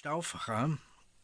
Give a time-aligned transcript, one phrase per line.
[0.00, 0.78] Stauffacher,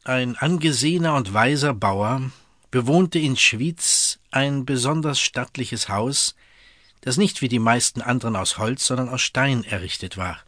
[0.04, 2.30] ein angesehener und weiser Bauer,
[2.70, 6.34] bewohnte in Schwyz ein besonders stattliches Haus,
[7.00, 10.40] das nicht wie die meisten anderen aus Holz, sondern aus Stein errichtet war.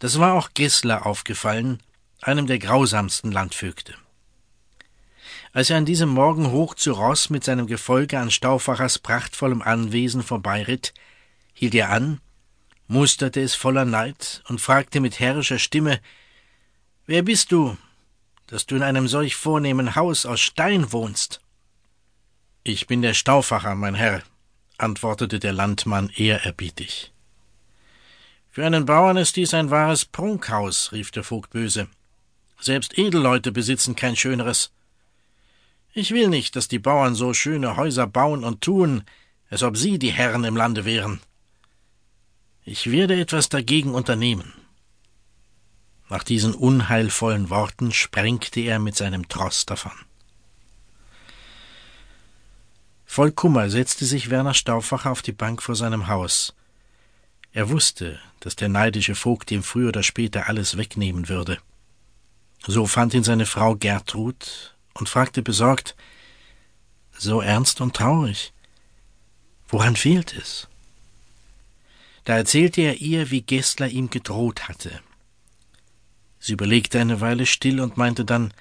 [0.00, 1.78] Das war auch Gessler aufgefallen,
[2.20, 3.94] einem der grausamsten Landvögte.
[5.52, 10.24] Als er an diesem Morgen hoch zu Ross mit seinem Gefolge an Stauffachers prachtvollem Anwesen
[10.24, 10.92] vorbeiritt,
[11.54, 12.20] hielt er an,
[12.88, 16.00] musterte es voller Neid und fragte mit herrischer Stimme,
[17.12, 17.76] Wer bist du,
[18.46, 21.42] dass du in einem solch vornehmen Haus aus Stein wohnst?
[22.64, 24.22] Ich bin der Stauffacher, mein Herr,
[24.78, 27.12] antwortete der Landmann ehrerbietig.
[28.48, 31.86] Für einen Bauern ist dies ein wahres Prunkhaus, rief der Vogt böse.
[32.58, 34.72] Selbst Edelleute besitzen kein schöneres.
[35.92, 39.04] Ich will nicht, dass die Bauern so schöne Häuser bauen und tun,
[39.50, 41.20] als ob sie die Herren im Lande wären.
[42.64, 44.54] Ich werde etwas dagegen unternehmen.
[46.12, 49.92] Nach diesen unheilvollen Worten sprengte er mit seinem Tross davon.
[53.06, 56.54] Voll Kummer setzte sich Werner Stauffacher auf die Bank vor seinem Haus.
[57.54, 61.56] Er wusste, dass der neidische Vogt ihm früher oder später alles wegnehmen würde.
[62.66, 65.96] So fand ihn seine Frau Gertrud und fragte besorgt
[67.16, 68.52] So ernst und traurig.
[69.66, 70.68] Woran fehlt es?
[72.24, 75.00] Da erzählte er ihr, wie Gessler ihm gedroht hatte,
[76.44, 78.52] Sie überlegte eine Weile still und meinte dann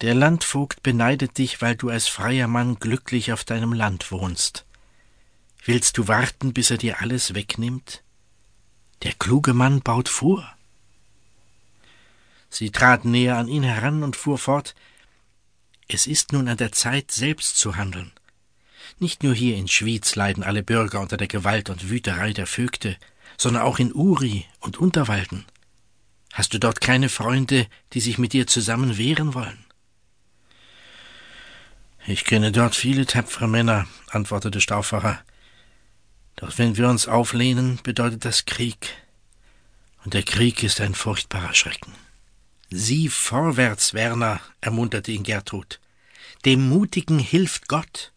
[0.00, 4.64] Der Landvogt beneidet dich, weil du als freier Mann glücklich auf deinem Land wohnst.
[5.66, 8.02] Willst du warten, bis er dir alles wegnimmt?
[9.02, 10.50] Der kluge Mann baut vor.
[12.48, 14.74] Sie trat näher an ihn heran und fuhr fort
[15.88, 18.12] Es ist nun an der Zeit, selbst zu handeln.
[18.98, 22.96] Nicht nur hier in Schwyz leiden alle Bürger unter der Gewalt und Wüterei der Vögte,
[23.36, 25.44] sondern auch in Uri und Unterwalden.
[26.32, 29.64] Hast du dort keine Freunde, die sich mit dir zusammen wehren wollen?
[32.06, 35.22] Ich kenne dort viele tapfere Männer, antwortete Stauffacher.
[36.36, 38.96] Doch wenn wir uns auflehnen, bedeutet das Krieg.
[40.04, 41.92] Und der Krieg ist ein furchtbarer Schrecken.
[42.70, 45.80] Sieh vorwärts, Werner, ermunterte ihn Gertrud.
[46.44, 48.12] Dem Mutigen hilft Gott.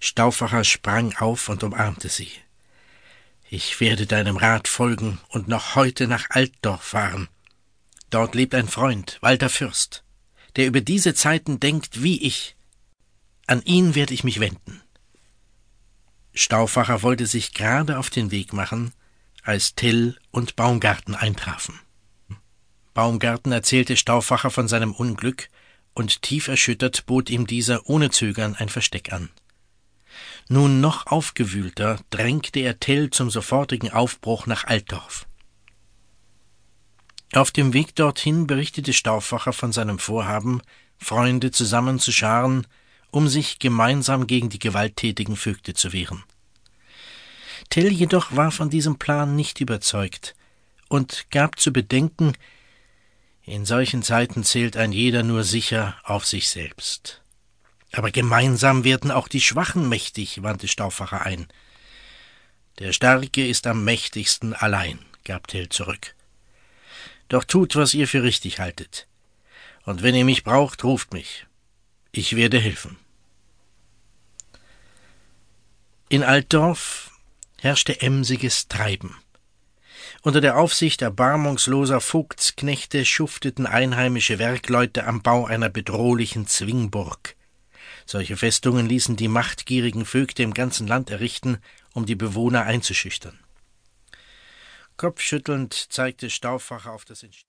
[0.00, 2.30] Stauffacher sprang auf und umarmte sie.
[3.54, 7.28] Ich werde deinem Rat folgen und noch heute nach Altdorf fahren.
[8.08, 10.04] Dort lebt ein Freund, Walter Fürst,
[10.56, 12.56] der über diese Zeiten denkt wie ich.
[13.46, 14.80] An ihn werde ich mich wenden.
[16.32, 18.94] Stauffacher wollte sich gerade auf den Weg machen,
[19.42, 21.78] als Till und Baumgarten eintrafen.
[22.94, 25.50] Baumgarten erzählte Stauffacher von seinem Unglück,
[25.92, 29.28] und tief erschüttert bot ihm dieser ohne Zögern ein Versteck an.
[30.48, 35.26] Nun noch aufgewühlter drängte er Tell zum sofortigen Aufbruch nach Altdorf.
[37.32, 40.60] Auf dem Weg dorthin berichtete Stauffacher von seinem Vorhaben,
[40.98, 42.66] Freunde zusammenzuscharen,
[43.10, 46.22] um sich gemeinsam gegen die gewalttätigen Vögte zu wehren.
[47.70, 50.34] Tell jedoch war von diesem Plan nicht überzeugt
[50.88, 52.34] und gab zu bedenken,
[53.44, 57.21] in solchen Zeiten zählt ein jeder nur sicher auf sich selbst.
[57.92, 61.46] Aber gemeinsam werden auch die Schwachen mächtig, wandte Stauffacher ein.
[62.78, 66.14] Der Starke ist am mächtigsten allein, gab Tell zurück.
[67.28, 69.06] Doch tut, was ihr für richtig haltet.
[69.84, 71.46] Und wenn ihr mich braucht, ruft mich.
[72.12, 72.96] Ich werde helfen.
[76.08, 77.10] In Altdorf
[77.58, 79.16] herrschte emsiges Treiben.
[80.22, 87.34] Unter der Aufsicht erbarmungsloser Vogtsknechte schufteten einheimische Werkleute am Bau einer bedrohlichen Zwingburg.
[88.06, 91.58] Solche Festungen ließen die machtgierigen Vögte im ganzen Land errichten,
[91.94, 93.38] um die Bewohner einzuschüchtern.
[94.96, 97.22] Kopfschüttelnd zeigte Stauffacher auf das